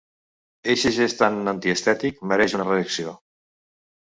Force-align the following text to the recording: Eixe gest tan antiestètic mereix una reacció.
Eixe 0.73 0.91
gest 0.95 1.19
tan 1.23 1.37
antiestètic 1.51 2.25
mereix 2.33 2.57
una 2.61 2.67
reacció. 2.71 3.15